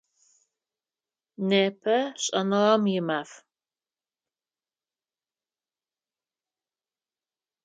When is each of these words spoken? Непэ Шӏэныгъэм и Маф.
Непэ 1.47 1.97
Шӏэныгъэм 2.23 2.83
и 2.97 3.01
Маф. 3.07 3.31